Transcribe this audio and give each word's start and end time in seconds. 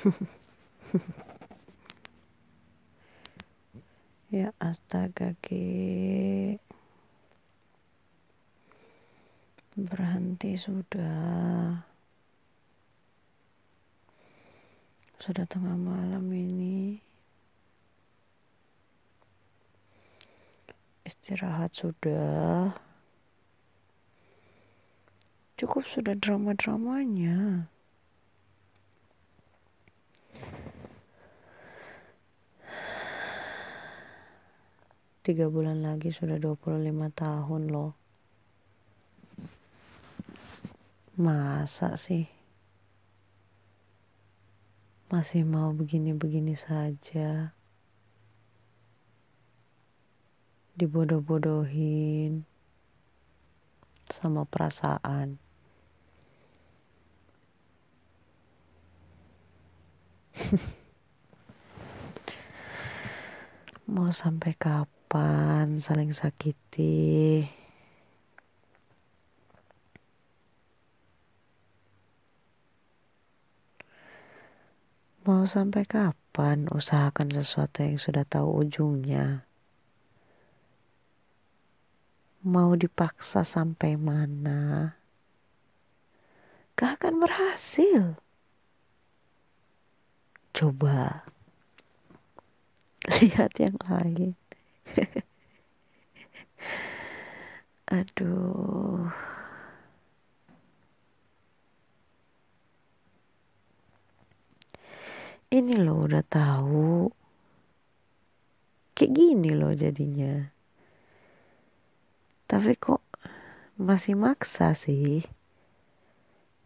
ya 4.32 4.48
astaga 4.56 5.36
Ki 5.44 6.56
berhenti 9.76 10.56
sudah. 10.56 11.84
Sudah 15.20 15.44
tengah 15.44 15.76
malam 15.76 16.32
ini. 16.32 16.96
Istirahat 21.04 21.76
sudah. 21.76 22.72
Cukup 25.60 25.84
sudah 25.84 26.16
drama-dramanya 26.16 27.68
tiga 35.20 35.52
bulan 35.52 35.84
lagi 35.84 36.08
sudah 36.16 36.40
25 36.40 36.80
tahun 37.12 37.62
loh. 37.68 37.92
Masa 41.20 42.00
sih? 42.00 42.24
Masih 45.12 45.44
mau 45.44 45.76
begini-begini 45.76 46.56
saja. 46.56 47.52
Dibodoh-bodohin 50.72 52.48
sama 54.08 54.48
perasaan. 54.48 55.36
Mau 63.90 64.08
sampai 64.14 64.54
kapan 64.56 64.99
saling 65.80 66.14
sakiti 66.14 67.42
Mau 75.26 75.50
sampai 75.50 75.82
kapan 75.82 76.70
usahakan 76.70 77.26
sesuatu 77.34 77.82
yang 77.82 77.98
sudah 77.98 78.22
tahu 78.22 78.64
ujungnya? 78.64 79.44
Mau 82.46 82.72
dipaksa 82.78 83.42
sampai 83.42 83.98
mana? 84.00 84.94
Gak 86.78 87.02
akan 87.02 87.20
berhasil. 87.20 88.16
Coba 90.56 91.28
lihat 93.20 93.52
yang 93.60 93.76
lain. 93.84 94.39
Aduh. 97.98 99.10
ini 105.50 105.74
loh 105.82 106.06
udah 106.06 106.22
tahu. 106.22 107.10
Kayak 108.94 109.12
gini 109.18 109.50
loh 109.58 109.74
jadinya. 109.74 110.46
Tapi 112.46 112.72
kok 112.78 113.02
masih 113.78 114.14
maksa 114.14 114.78
sih? 114.78 115.26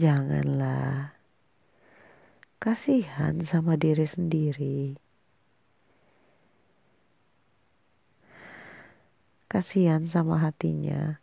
Janganlah. 0.00 1.12
Kasihan 2.60 3.40
sama 3.44 3.76
diri 3.80 4.04
sendiri 4.04 4.96
kasihan 9.50 10.06
sama 10.06 10.38
hatinya 10.38 11.18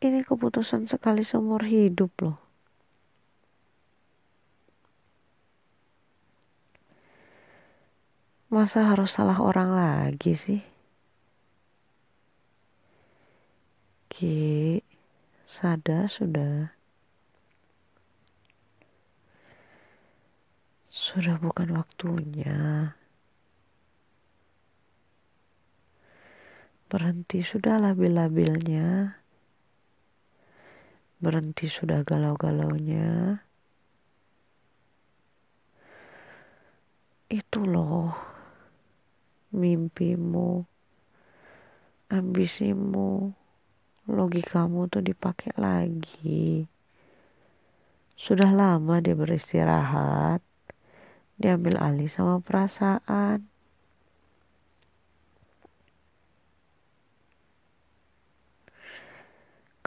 ini 0.00 0.24
keputusan 0.24 0.88
sekali 0.88 1.22
seumur 1.22 1.60
hidup 1.68 2.10
loh 2.24 2.48
Masa 8.48 8.80
harus 8.88 9.12
salah 9.12 9.44
orang 9.44 9.76
lagi 9.76 10.32
sih? 10.32 10.64
Ki, 14.08 14.80
sadar 15.44 16.08
sudah. 16.08 16.72
Sudah 20.88 21.36
bukan 21.36 21.76
waktunya. 21.76 22.96
Berhenti 26.88 27.44
sudah 27.44 27.76
labil-labilnya. 27.76 29.12
Berhenti 31.20 31.68
sudah 31.68 32.00
galau-galaunya. 32.00 33.44
Itu 37.28 37.68
loh 37.68 38.16
mimpimu, 39.52 40.64
ambisimu, 42.08 43.32
logikamu 44.08 44.88
tuh 44.88 45.04
dipakai 45.04 45.52
lagi. 45.60 46.64
Sudah 48.16 48.48
lama 48.48 49.04
dia 49.04 49.12
beristirahat, 49.12 50.40
diambil 51.36 51.76
alih 51.80 52.08
sama 52.08 52.40
perasaan. 52.40 53.57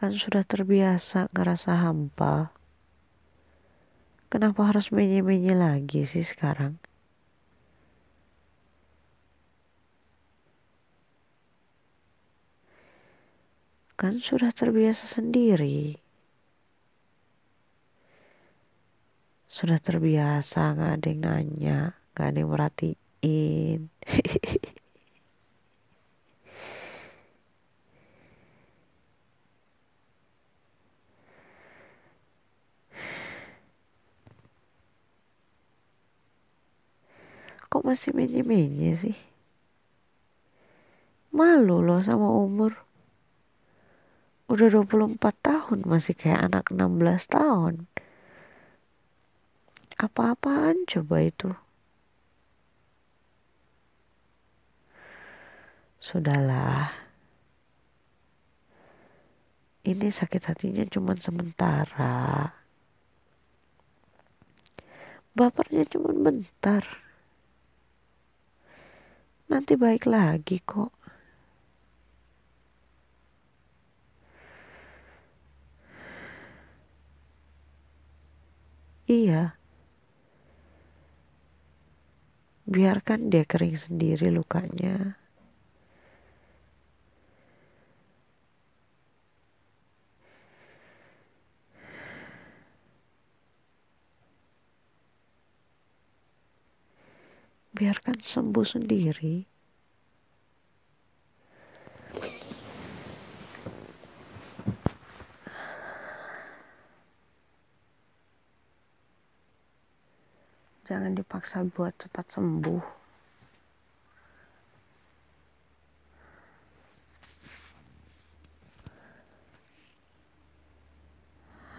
Kan 0.00 0.16
sudah 0.16 0.48
terbiasa 0.48 1.28
ngerasa 1.36 1.76
hampa. 1.84 2.48
Kenapa 4.32 4.72
harus 4.72 4.88
menye-menye 4.88 5.52
lagi 5.52 6.08
sih 6.08 6.24
sekarang? 6.24 6.80
kan 14.00 14.16
sudah 14.16 14.48
terbiasa 14.48 15.04
sendiri. 15.04 16.00
Sudah 19.52 19.76
terbiasa 19.76 20.72
gak 20.72 21.04
ada 21.04 21.08
yang 21.12 21.20
nanya, 21.20 21.78
gak 22.16 22.32
ada 22.32 22.38
yang 22.40 22.48
merhatiin. 22.48 23.92
Kok 37.80 37.88
masih 37.96 38.12
menye-menye 38.12 38.92
sih? 38.92 39.16
Malu 41.32 41.80
loh 41.80 41.96
sama 42.04 42.28
umur. 42.28 42.76
Udah 44.52 44.68
24 44.68 45.16
tahun 45.40 45.88
masih 45.88 46.12
kayak 46.12 46.52
anak 46.52 46.68
16 46.68 47.24
tahun. 47.32 47.88
Apa-apaan 49.96 50.84
coba 50.84 51.24
itu? 51.24 51.56
Sudahlah. 56.04 56.92
Ini 59.88 60.12
sakit 60.12 60.52
hatinya 60.52 60.84
cuma 60.84 61.16
sementara. 61.16 62.44
Bapernya 65.32 65.88
cuma 65.88 66.12
bentar 66.12 67.08
nanti 69.50 69.72
baik 69.82 70.04
lagi 70.14 70.56
kok 70.70 70.90
Iya. 79.08 79.56
Biarkan 82.74 83.20
dia 83.32 83.44
kering 83.44 83.76
sendiri 83.84 84.28
lukanya. 84.32 84.94
Biarkan 97.80 98.20
sembuh 98.20 98.66
sendiri. 98.68 99.48
jangan 110.90 111.14
dipaksa 111.14 111.62
buat 111.70 111.94
cepat 111.94 112.26
sembuh. 112.34 112.84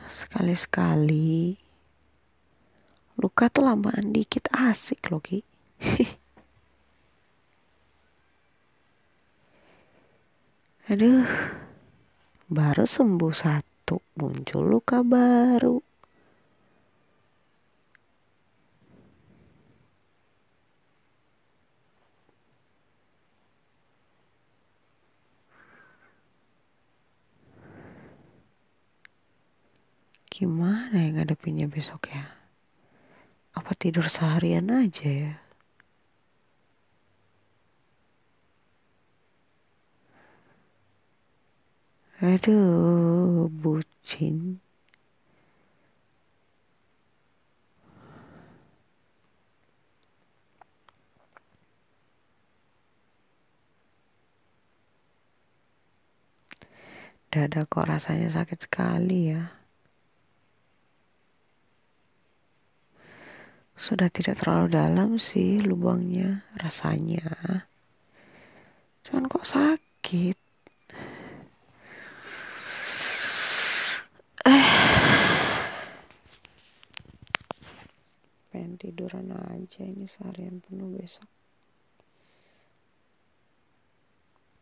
Sekali-sekali. 0.08 1.60
Luka 3.20 3.52
tuh 3.52 3.68
lamaan 3.68 4.16
dikit 4.16 4.48
asik 4.56 5.12
loh 5.12 5.20
ki 5.20 5.51
aduh 10.92 11.26
baru 12.58 12.86
sembuh 12.86 13.34
satu 13.34 13.96
muncul 14.20 14.64
luka 14.72 14.98
baru 15.02 15.76
Gimana 30.34 30.96
ya 31.06 31.10
ngadepinnya 31.14 31.68
besok 31.70 32.02
ya? 32.16 32.24
Apa 33.60 33.72
tidur 33.76 34.08
seharian 34.08 34.68
aja 34.72 35.08
ya? 35.24 35.34
Aduh, 42.22 43.50
bucin. 43.50 44.62
Dada 57.34 57.66
kok 57.66 57.90
rasanya 57.90 58.30
sakit 58.30 58.70
sekali 58.70 59.34
ya. 59.34 59.50
Sudah 63.74 64.14
tidak 64.14 64.38
terlalu 64.38 64.68
dalam 64.78 65.10
sih 65.18 65.58
lubangnya 65.58 66.46
rasanya. 66.54 67.26
Cuman 69.10 69.26
kok 69.26 69.42
sakit. 69.42 70.51
Pengen 78.50 78.82
tiduran 78.82 79.30
aja 79.30 79.86
ini 79.86 80.10
seharian 80.10 80.66
penuh 80.66 80.98
besok. 80.98 81.30